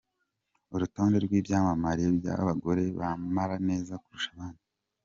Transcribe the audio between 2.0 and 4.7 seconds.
by’abagore bambara neza kurusha abandi